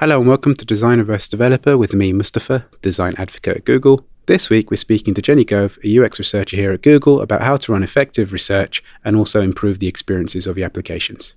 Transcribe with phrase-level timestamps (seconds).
[0.00, 4.06] Hello and welcome to Designer vs Developer with me, Mustafa, design advocate at Google.
[4.24, 7.58] This week we're speaking to Jenny Gove, a UX researcher here at Google, about how
[7.58, 11.34] to run effective research and also improve the experiences of your applications.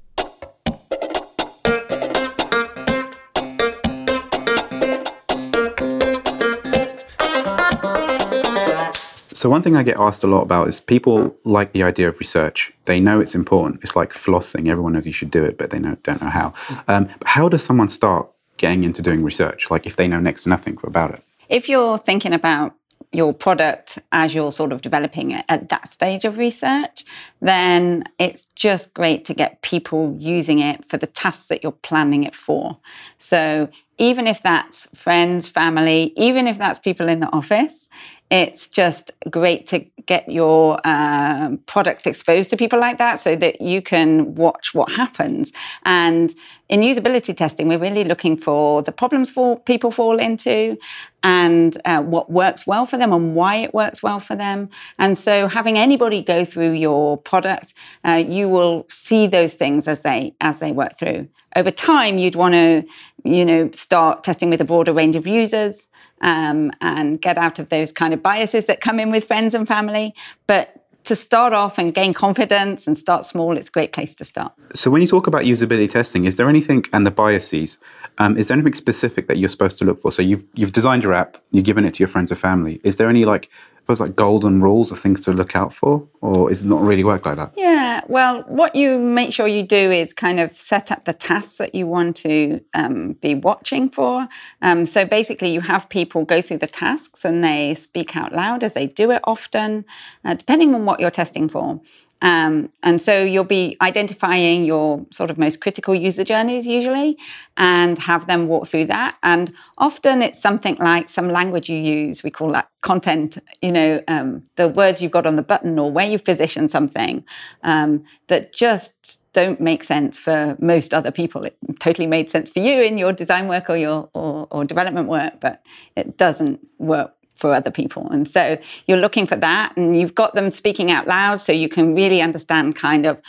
[9.33, 12.17] So one thing I get asked a lot about is people like the idea of
[12.17, 12.71] research.
[12.85, 13.81] They know it's important.
[13.83, 14.69] It's like flossing.
[14.69, 16.53] Everyone knows you should do it, but they know, don't know how.
[16.87, 19.69] Um, but how does someone start getting into doing research?
[19.69, 21.23] Like if they know next to nothing about it.
[21.49, 22.73] If you're thinking about
[23.11, 27.05] your product as you're sort of developing it at that stage of research,
[27.41, 32.23] then it's just great to get people using it for the tasks that you're planning
[32.23, 32.77] it for.
[33.19, 37.89] So even if that's friends, family, even if that's people in the office,
[38.29, 43.61] it's just great to get your uh, product exposed to people like that so that
[43.61, 45.53] you can watch what happens.
[45.85, 46.33] And
[46.67, 50.77] in usability testing, we're really looking for the problems for people fall into
[51.21, 54.69] and uh, what works well for them and why it works well for them.
[54.97, 60.01] And so having anybody go through your product, uh, you will see those things as
[60.01, 61.29] they as they work through.
[61.55, 62.83] Over time, you'd want to,
[63.23, 65.89] you know, start testing with a broader range of users
[66.21, 69.67] um, and get out of those kind of biases that come in with friends and
[69.67, 70.13] family.
[70.47, 74.25] But to start off and gain confidence and start small, it's a great place to
[74.25, 74.53] start.
[74.73, 77.77] So, when you talk about usability testing, is there anything and the biases?
[78.19, 80.11] Um, is there anything specific that you're supposed to look for?
[80.11, 82.79] So, you've you've designed your app, you've given it to your friends or family.
[82.83, 83.49] Is there any like
[83.85, 87.03] those like golden rules of things to look out for, or is it not really
[87.03, 87.53] work like that?
[87.55, 91.57] Yeah, well, what you make sure you do is kind of set up the tasks
[91.57, 94.27] that you want to um, be watching for.
[94.61, 98.63] Um, so basically, you have people go through the tasks and they speak out loud
[98.63, 99.85] as they do it often,
[100.23, 101.81] uh, depending on what you're testing for.
[102.23, 107.17] Um, and so you'll be identifying your sort of most critical user journeys usually
[107.57, 109.17] and have them walk through that.
[109.21, 112.23] And often it's something like some language you use.
[112.23, 115.91] We call that content, you know, um, the words you've got on the button or
[115.91, 117.25] where you've positioned something
[117.63, 121.43] um, that just don't make sense for most other people.
[121.43, 125.09] It totally made sense for you in your design work or your or, or development
[125.09, 125.65] work, but
[125.97, 128.09] it doesn't work for other people.
[128.11, 131.69] And so you're looking for that and you've got them speaking out loud so you
[131.69, 133.21] can really understand kind of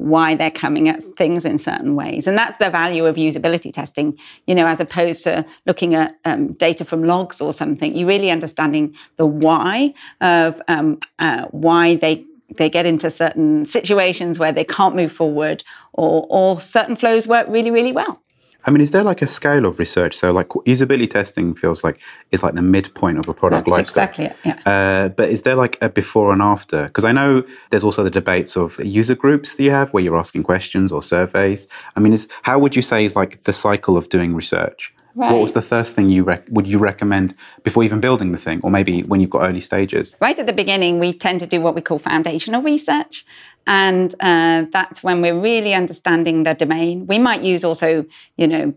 [0.00, 2.26] why they're coming at things in certain ways.
[2.26, 6.52] And that's the value of usability testing, you know, as opposed to looking at um,
[6.54, 7.94] data from logs or something.
[7.94, 12.24] You're really understanding the why of um, uh, why they
[12.56, 15.62] they get into certain situations where they can't move forward
[15.92, 18.20] or, or certain flows work really, really well.
[18.64, 20.16] I mean, is there like a scale of research?
[20.16, 21.98] So, like usability testing feels like
[22.30, 24.04] it's like the midpoint of a product lifestyle.
[24.04, 24.26] Exactly.
[24.26, 24.60] It, yeah.
[24.66, 26.84] Uh, but is there like a before and after?
[26.84, 30.18] Because I know there's also the debates of user groups that you have where you're
[30.18, 31.68] asking questions or surveys.
[31.96, 34.92] I mean, is how would you say is like the cycle of doing research?
[35.14, 35.32] Right.
[35.32, 38.60] What was the first thing you rec- would you recommend before even building the thing,
[38.62, 40.14] or maybe when you've got early stages?
[40.20, 43.24] Right at the beginning, we tend to do what we call foundational research,
[43.66, 47.06] and uh, that's when we're really understanding the domain.
[47.06, 48.04] We might use also,
[48.36, 48.72] you know,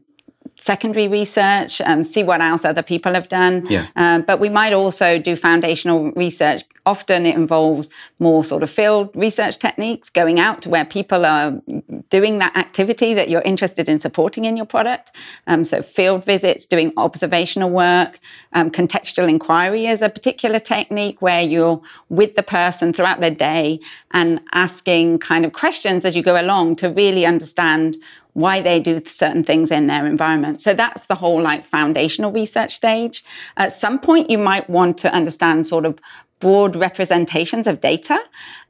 [0.64, 3.66] secondary research, um, see what else other people have done.
[3.68, 3.88] Yeah.
[3.98, 6.62] Uh, but we might also do foundational research.
[6.86, 11.62] Often it involves more sort of field research techniques, going out to where people are
[12.10, 15.12] doing that activity that you're interested in supporting in your product.
[15.48, 18.20] Um, so field visits, doing observational work,
[18.54, 23.82] um, contextual inquiry is a particular technique where you're with the person throughout their day
[24.12, 27.98] and asking kind of questions as you go along to really understand
[28.34, 30.60] why they do certain things in their environment.
[30.60, 33.24] So that's the whole like foundational research stage.
[33.58, 36.00] At some point, you might want to understand sort of
[36.40, 38.20] broad representations of data.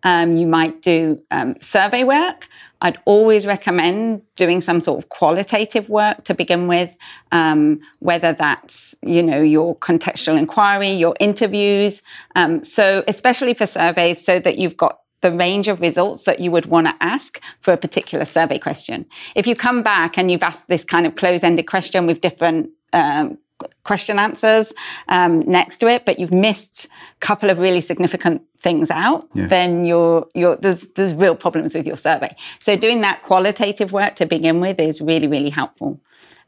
[0.04, 2.48] Um, you might do um, survey work.
[2.82, 6.96] I'd always recommend doing some sort of qualitative work to begin with,
[7.32, 12.04] um, whether that's you know your contextual inquiry, your interviews.
[12.36, 16.52] Um, so especially for surveys, so that you've got the range of results that you
[16.52, 19.06] would want to ask for a particular survey question.
[19.34, 23.40] If you come back and you've asked this kind of close-ended question with different um,
[23.84, 24.74] question answers
[25.08, 29.48] um, next to it, but you've missed a couple of really significant things out, yeah.
[29.48, 32.36] then you're, you're, there's, there's real problems with your survey.
[32.60, 36.00] So doing that qualitative work to begin with is really, really helpful.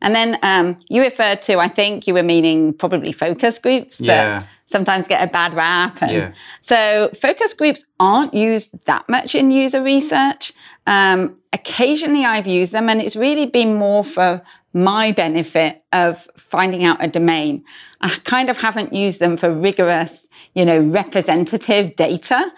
[0.01, 4.05] And then um, you referred to, I think you were meaning probably focus groups that
[4.07, 4.43] yeah.
[4.65, 6.01] Sometimes get a bad rap.
[6.01, 6.33] And yeah.
[6.59, 10.53] So focus groups aren't used that much in user research.
[10.87, 14.41] Um, occasionally I've used them and it's really been more for
[14.73, 17.63] my benefit of finding out a domain.
[18.01, 22.51] I kind of haven't used them for rigorous, you know, representative data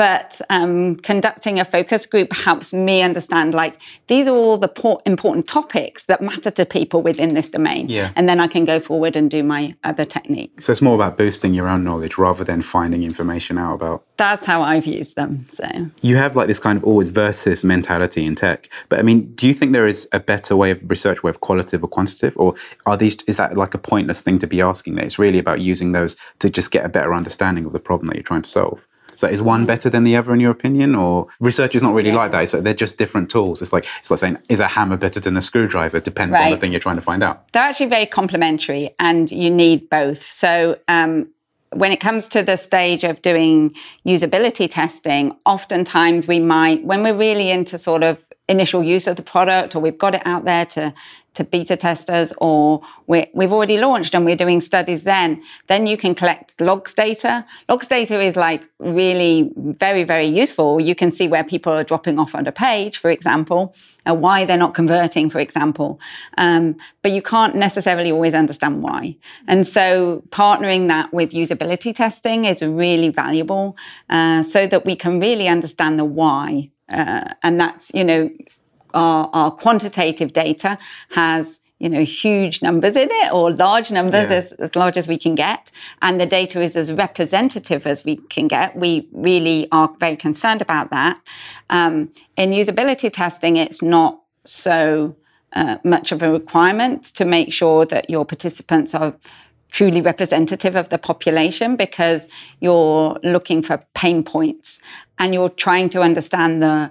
[0.00, 5.02] but um, conducting a focus group helps me understand like these are all the por-
[5.04, 7.86] important topics that matter to people within this domain.
[7.86, 8.10] Yeah.
[8.16, 10.64] And then I can go forward and do my other techniques.
[10.64, 14.06] So it's more about boosting your own knowledge rather than finding information out about.
[14.16, 15.42] That's how I've used them.
[15.42, 15.68] So
[16.00, 18.70] you have like this kind of always versus mentality in tech.
[18.88, 21.84] But I mean, do you think there is a better way of research, whether qualitative
[21.84, 22.54] or quantitative, or
[22.86, 24.94] are these is that like a pointless thing to be asking?
[24.94, 28.06] That it's really about using those to just get a better understanding of the problem
[28.06, 28.86] that you're trying to solve.
[29.20, 32.08] So is one better than the other in your opinion, or research is not really
[32.08, 32.16] yeah.
[32.16, 32.48] like that?
[32.48, 33.60] So they're just different tools.
[33.60, 35.98] It's like it's like saying is a hammer better than a screwdriver?
[35.98, 36.46] It depends right.
[36.46, 37.52] on the thing you're trying to find out.
[37.52, 40.22] They're actually very complementary, and you need both.
[40.22, 41.28] So um,
[41.74, 43.74] when it comes to the stage of doing
[44.06, 49.22] usability testing, oftentimes we might, when we're really into sort of initial use of the
[49.22, 50.92] product or we've got it out there to
[51.34, 55.96] to beta testers or we have already launched and we're doing studies then, then you
[55.96, 57.44] can collect logs data.
[57.68, 60.80] Logs data is like really very, very useful.
[60.80, 63.74] You can see where people are dropping off on a page, for example,
[64.04, 66.00] and why they're not converting, for example.
[66.36, 69.16] Um, but you can't necessarily always understand why.
[69.46, 73.76] And so partnering that with usability testing is really valuable
[74.08, 78.30] uh, so that we can really understand the why uh, and that's, you know,
[78.94, 80.76] our, our, quantitative data
[81.10, 84.36] has, you know, huge numbers in it or large numbers yeah.
[84.36, 85.70] as, as large as we can get.
[86.02, 88.76] And the data is as representative as we can get.
[88.76, 91.20] We really are very concerned about that.
[91.70, 95.16] Um, in usability testing, it's not so
[95.52, 99.14] uh, much of a requirement to make sure that your participants are
[99.70, 102.28] truly representative of the population because
[102.60, 104.80] you're looking for pain points
[105.18, 106.90] and you're trying to understand the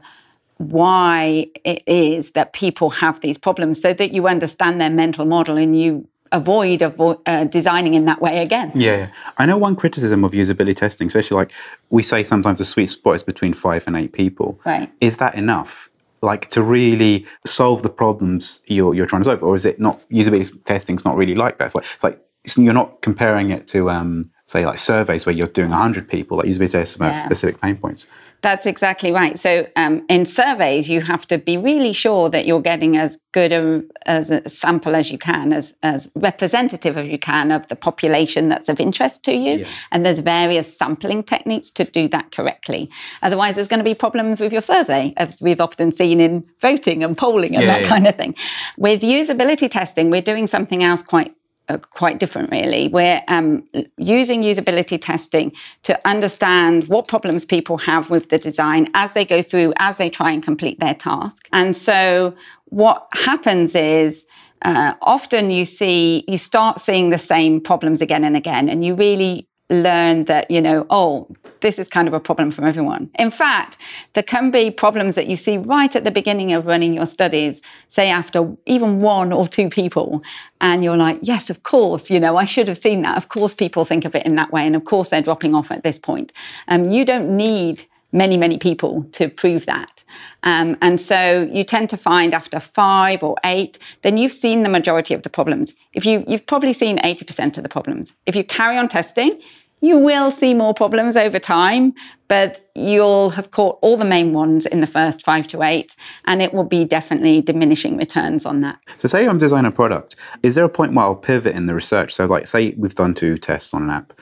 [0.57, 5.57] why it is that people have these problems so that you understand their mental model
[5.57, 8.71] and you avoid avo- uh, designing in that way again.
[8.75, 11.51] Yeah, I know one criticism of usability testing, especially like
[11.89, 14.59] we say sometimes the sweet spot is between five and eight people.
[14.65, 14.91] Right.
[15.01, 15.89] Is that enough?
[16.21, 20.03] Like to really solve the problems you're, you're trying to solve, or is it not?
[20.09, 21.65] Usability testing is not really like that.
[21.65, 22.19] It's like it's like
[22.57, 26.47] you're not comparing it to um, say like surveys where you're doing 100 people that
[26.47, 27.23] use tests about yeah.
[27.23, 28.07] specific pain points.
[28.41, 29.37] That's exactly right.
[29.37, 33.51] So um, in surveys you have to be really sure that you're getting as good
[33.51, 37.75] a, as a sample as you can as, as representative as you can of the
[37.75, 39.59] population that's of interest to you.
[39.59, 39.67] Yeah.
[39.91, 42.89] and there's various sampling techniques to do that correctly.
[43.21, 47.03] Otherwise there's going to be problems with your survey as we've often seen in voting
[47.03, 48.33] and polling and yeah, that kind of thing.
[48.77, 51.35] With usability testing we're doing something else quite
[51.77, 52.87] quite different, really.
[52.87, 53.65] We're um,
[53.97, 55.51] using usability testing
[55.83, 60.09] to understand what problems people have with the design as they go through, as they
[60.09, 61.47] try and complete their task.
[61.53, 62.35] And so,
[62.65, 64.25] what happens is
[64.61, 68.95] uh, often you see, you start seeing the same problems again and again, and you
[68.95, 71.27] really learn that, you know, oh,
[71.61, 73.09] this is kind of a problem for everyone.
[73.19, 73.77] In fact,
[74.13, 77.61] there can be problems that you see right at the beginning of running your studies,
[77.87, 80.23] say after even one or two people,
[80.61, 83.17] and you're like, yes, of course, you know, I should have seen that.
[83.17, 85.71] Of course, people think of it in that way, and of course, they're dropping off
[85.71, 86.33] at this point.
[86.67, 90.03] Um, you don't need many, many people to prove that.
[90.43, 94.69] Um, and so you tend to find after five or eight, then you've seen the
[94.69, 95.75] majority of the problems.
[95.93, 98.13] If you, you've probably seen 80% of the problems.
[98.25, 99.39] If you carry on testing,
[99.81, 101.93] you will see more problems over time,
[102.27, 105.95] but you'll have caught all the main ones in the first five to eight,
[106.25, 108.79] and it will be definitely diminishing returns on that.
[108.97, 111.75] So, say I'm designing a product, is there a point where I'll pivot in the
[111.75, 112.13] research?
[112.13, 114.13] So, like, say we've done two tests on an app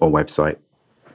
[0.00, 0.58] or website,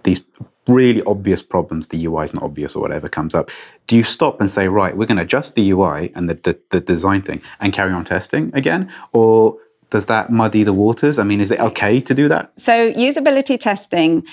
[0.03, 0.21] these
[0.67, 3.49] really obvious problems, the UI is not obvious or whatever comes up.
[3.87, 6.59] Do you stop and say, right, we're going to adjust the UI and the, the,
[6.69, 8.91] the design thing and carry on testing again?
[9.13, 9.57] Or
[9.91, 11.19] does that muddy the waters?
[11.19, 12.51] I mean, is it okay to do that?
[12.57, 14.25] So, usability testing,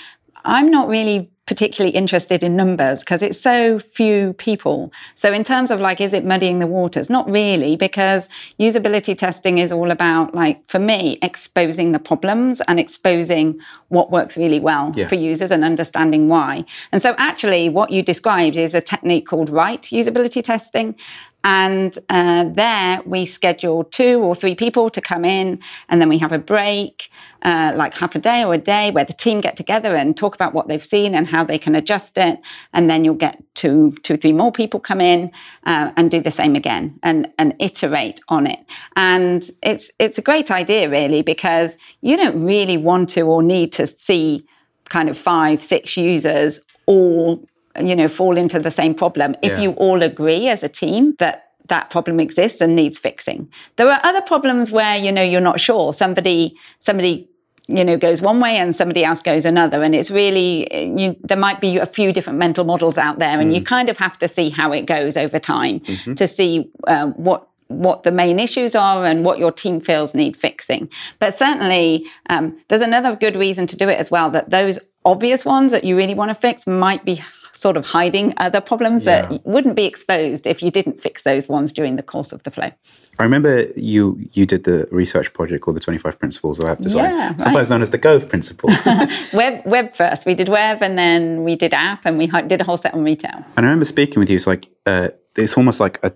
[0.43, 4.93] I'm not really particularly interested in numbers because it's so few people.
[5.15, 7.09] So, in terms of like, is it muddying the waters?
[7.09, 12.79] Not really, because usability testing is all about, like, for me, exposing the problems and
[12.79, 15.07] exposing what works really well yeah.
[15.07, 16.63] for users and understanding why.
[16.91, 20.95] And so, actually, what you described is a technique called RITE usability testing.
[21.43, 26.17] And uh, there we schedule two or three people to come in, and then we
[26.17, 27.09] have a break,
[27.43, 30.35] uh, like half a day or a day, where the team get together and talk
[30.35, 32.39] about what they've seen and how they can adjust it.
[32.73, 35.31] And then you'll get two, two, three more people come in
[35.65, 38.59] uh, and do the same again and, and iterate on it.
[38.95, 43.71] And it's it's a great idea, really, because you don't really want to or need
[43.73, 44.45] to see
[44.89, 47.47] kind of five, six users all
[47.79, 49.35] you know, fall into the same problem.
[49.41, 49.59] If yeah.
[49.59, 53.47] you all agree as a team that that problem exists and needs fixing.
[53.75, 55.93] There are other problems where, you know, you're not sure.
[55.93, 57.29] Somebody, somebody
[57.67, 60.67] you know goes one way and somebody else goes another and it's really
[60.99, 63.55] you, there might be a few different mental models out there and mm.
[63.55, 66.15] you kind of have to see how it goes over time mm-hmm.
[66.15, 70.35] to see uh, what what the main issues are and what your team feels need
[70.35, 70.89] fixing.
[71.19, 75.45] But certainly, um, there's another good reason to do it as well that those obvious
[75.45, 77.21] ones that you really want to fix might be
[77.59, 79.23] sort of hiding other problems yeah.
[79.23, 82.51] that wouldn't be exposed if you didn't fix those ones during the course of the
[82.51, 82.71] flow.
[83.19, 87.03] I remember you you did the research project called the 25 Principles of App Design,
[87.03, 87.41] yeah, right.
[87.41, 88.69] sometimes known as the Gove Principle.
[89.33, 90.25] web web first.
[90.25, 93.03] We did web and then we did app and we did a whole set on
[93.03, 93.43] retail.
[93.57, 96.13] And I remember speaking with you, it's like uh, it's almost like a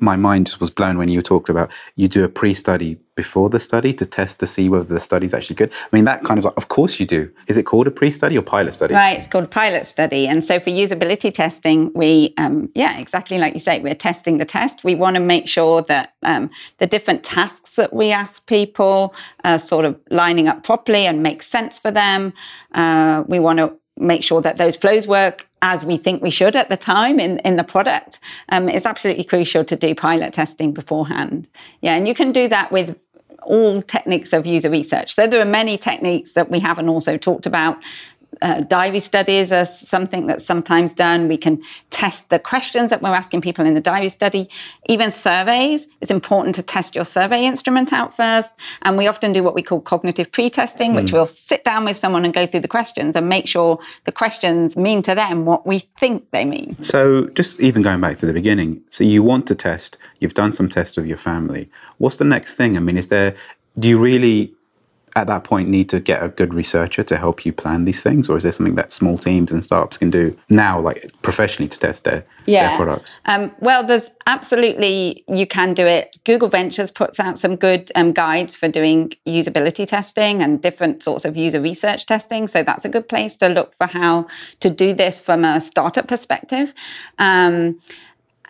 [0.00, 3.60] my mind just was blown when you talked about you do a pre-study before the
[3.60, 5.70] study to test to see whether the study is actually good.
[5.72, 7.30] I mean, that kind of like, of course you do.
[7.48, 8.94] Is it called a pre-study or pilot study?
[8.94, 10.26] Right, it's called pilot study.
[10.26, 14.46] And so for usability testing, we, um, yeah, exactly like you say, we're testing the
[14.46, 14.84] test.
[14.84, 19.14] We want to make sure that um, the different tasks that we ask people
[19.44, 22.32] are sort of lining up properly and make sense for them.
[22.72, 26.56] Uh, we want to make sure that those flows work as we think we should
[26.56, 28.18] at the time in, in the product.
[28.48, 31.48] Um, it's absolutely crucial to do pilot testing beforehand.
[31.80, 32.98] Yeah, and you can do that with
[33.42, 35.12] all techniques of user research.
[35.12, 37.82] So there are many techniques that we haven't also talked about
[38.42, 41.28] uh, diary studies are something that's sometimes done.
[41.28, 44.48] We can test the questions that we're asking people in the diary study.
[44.88, 48.52] Even surveys, it's important to test your survey instrument out first.
[48.82, 51.12] And we often do what we call cognitive pre-testing, which mm.
[51.14, 54.76] we'll sit down with someone and go through the questions and make sure the questions
[54.76, 56.80] mean to them what we think they mean.
[56.82, 60.52] So just even going back to the beginning, so you want to test, you've done
[60.52, 61.68] some tests with your family.
[61.98, 62.76] What's the next thing?
[62.76, 63.34] I mean, is there,
[63.78, 64.54] do you really
[65.16, 68.28] at that point need to get a good researcher to help you plan these things?
[68.28, 71.78] Or is there something that small teams and startups can do now like professionally to
[71.78, 72.68] test their, yeah.
[72.68, 73.16] their products?
[73.26, 76.18] Um, well there's absolutely you can do it.
[76.24, 81.24] Google ventures puts out some good um, guides for doing usability testing and different sorts
[81.24, 82.46] of user research testing.
[82.46, 84.26] So that's a good place to look for how
[84.60, 86.72] to do this from a startup perspective.
[87.18, 87.78] Um,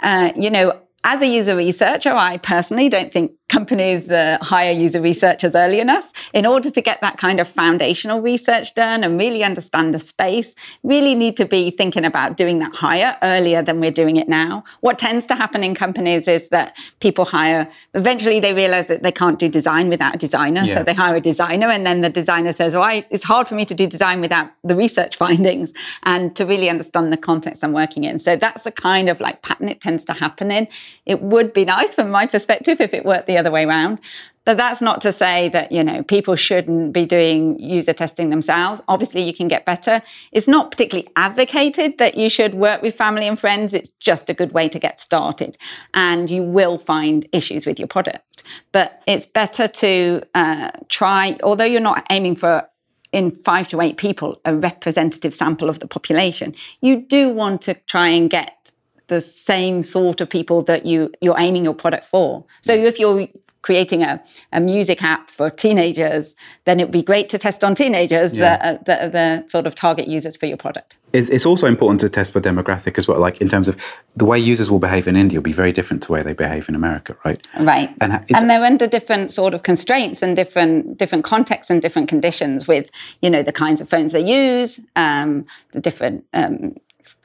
[0.03, 5.03] uh, you know as a user researcher, I personally don't think companies uh, hire user
[5.03, 9.43] researchers early enough in order to get that kind of foundational research done and really
[9.43, 10.55] understand the space
[10.85, 14.63] really need to be thinking about doing that hire earlier than we're doing it now.
[14.81, 19.11] What tends to happen in companies is that people hire eventually they realize that they
[19.11, 20.63] can't do design without a designer.
[20.63, 20.77] Yeah.
[20.77, 23.57] so they hire a designer and then the designer says well I, it's hard for
[23.57, 25.73] me to do design without the research findings
[26.05, 28.21] and to really understand the context i'm working in.
[28.21, 30.69] So that's the kind of like pattern it tends to happen in.
[31.05, 34.01] It would be nice from my perspective if it worked the other way around.
[34.47, 38.83] But that's not to say that, you know, people shouldn't be doing user testing themselves.
[38.89, 40.01] Obviously, you can get better.
[40.33, 43.75] It's not particularly advocated that you should work with family and friends.
[43.75, 45.59] It's just a good way to get started.
[45.93, 48.43] And you will find issues with your product.
[48.73, 52.67] But it's better to uh, try, although you're not aiming for
[53.13, 57.75] in five to eight people, a representative sample of the population, you do want to
[57.87, 58.73] try and get
[59.11, 62.45] the same sort of people that you you're aiming your product for.
[62.63, 63.29] So if you're
[63.63, 67.75] creating a, a music app for teenagers, then it would be great to test on
[67.75, 68.41] teenagers yeah.
[68.41, 70.97] that, are, that are the sort of target users for your product.
[71.13, 73.77] It's, it's also important to test for demographic as well, like in terms of
[74.17, 76.33] the way users will behave in India will be very different to the way they
[76.33, 77.47] behave in America, right?
[77.59, 77.95] Right.
[78.01, 82.67] And, and they're under different sort of constraints and different different contexts and different conditions
[82.67, 82.91] with,
[83.21, 86.77] you know, the kinds of phones they use, um, the different um,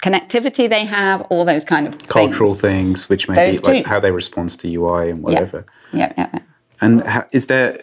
[0.01, 3.99] connectivity they have, all those kind of cultural things, things which may be like how
[3.99, 5.65] they respond to UI and whatever.
[5.93, 6.29] Yeah, yeah.
[6.33, 6.39] yeah.
[6.81, 7.79] And how, is there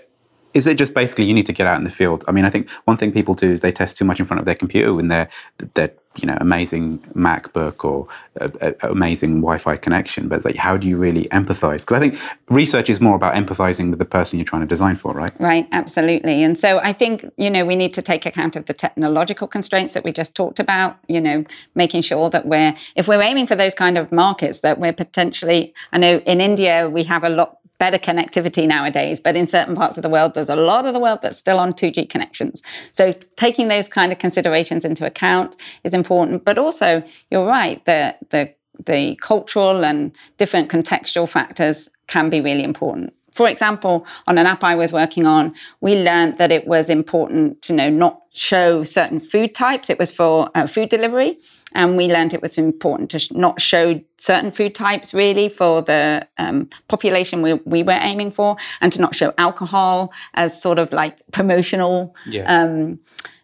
[0.54, 2.24] is it just basically you need to get out in the field?
[2.28, 4.40] I mean, I think one thing people do is they test too much in front
[4.40, 5.28] of their computer when they're
[5.74, 10.28] they're you know amazing MacBook or a, a, amazing Wi-Fi connection.
[10.28, 11.80] But like, how do you really empathize?
[11.80, 14.96] Because I think research is more about empathizing with the person you're trying to design
[14.96, 15.32] for, right?
[15.38, 16.42] Right, absolutely.
[16.42, 19.94] And so I think you know we need to take account of the technological constraints
[19.94, 20.98] that we just talked about.
[21.08, 24.78] You know, making sure that we're if we're aiming for those kind of markets that
[24.78, 25.74] we're potentially.
[25.92, 29.96] I know in India we have a lot better connectivity nowadays, but in certain parts
[29.96, 32.62] of the world, there's a lot of the world that's still on 2G connections.
[32.92, 36.44] So taking those kind of considerations into account is important.
[36.44, 38.54] But also, you're right, the the
[38.86, 44.62] the cultural and different contextual factors can be really important for example, on an app
[44.62, 49.20] I was working on, we learned that it was important to know not show certain
[49.20, 49.90] food types.
[49.90, 51.38] It was for uh, food delivery,
[51.74, 55.82] and we learned it was important to sh- not show certain food types really for
[55.82, 60.78] the um, population we, we were aiming for, and to not show alcohol as sort
[60.78, 62.14] of like promotional.
[62.26, 62.44] Yeah.
[62.44, 63.00] Um,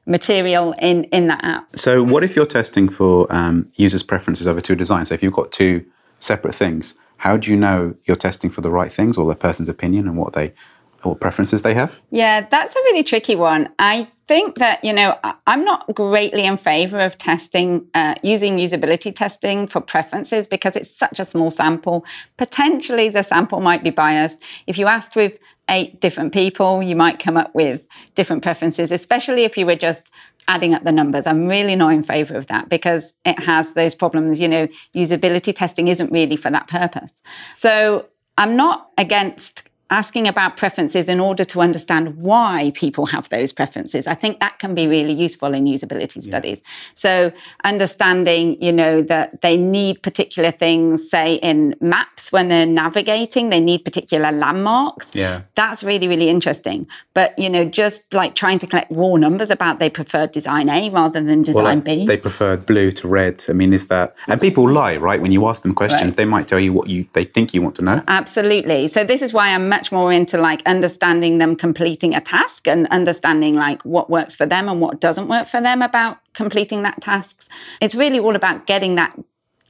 [0.06, 1.76] material in in that app.
[1.76, 5.08] So, what if you're testing for um, users' preferences over two designs?
[5.08, 5.84] So, if you've got two
[6.18, 9.68] separate things, how do you know you're testing for the right things or the person's
[9.68, 10.52] opinion and what they
[11.02, 11.96] what preferences they have?
[12.10, 13.68] Yeah, that's a really tricky one.
[13.78, 19.14] I think that, you know, I'm not greatly in favor of testing, uh, using usability
[19.14, 22.04] testing for preferences because it's such a small sample.
[22.36, 24.42] Potentially the sample might be biased.
[24.66, 25.38] If you asked with
[25.70, 30.10] eight different people, you might come up with different preferences, especially if you were just
[30.46, 31.26] adding up the numbers.
[31.26, 34.40] I'm really not in favor of that because it has those problems.
[34.40, 37.22] You know, usability testing isn't really for that purpose.
[37.52, 43.52] So I'm not against asking about preferences in order to understand why people have those
[43.52, 44.06] preferences.
[44.06, 46.62] I think that can be really useful in usability studies.
[46.62, 46.70] Yeah.
[46.94, 47.32] So
[47.64, 53.60] understanding, you know, that they need particular things, say in maps when they're navigating, they
[53.60, 55.14] need particular landmarks.
[55.14, 55.42] Yeah.
[55.54, 56.86] That's really, really interesting.
[57.14, 60.90] But, you know, just like trying to collect raw numbers about they preferred design A
[60.90, 62.06] rather than design well, like B.
[62.06, 63.44] They preferred blue to red.
[63.48, 65.20] I mean, is that and people lie, right?
[65.20, 66.16] When you ask them questions, right.
[66.16, 68.02] they might tell you what you they think you want to know.
[68.08, 68.88] Absolutely.
[68.88, 72.88] So this is why I'm much more into like understanding them completing a task and
[72.88, 77.00] understanding like what works for them and what doesn't work for them about completing that
[77.00, 77.48] tasks.
[77.80, 79.16] It's really all about getting that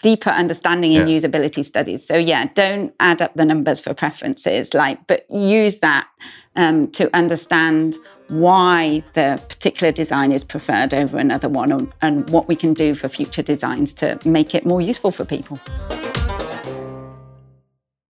[0.00, 1.16] deeper understanding in yeah.
[1.16, 2.06] usability studies.
[2.06, 6.08] So yeah, don't add up the numbers for preferences, like, but use that
[6.56, 7.98] um, to understand
[8.28, 13.08] why the particular design is preferred over another one, and what we can do for
[13.08, 15.58] future designs to make it more useful for people.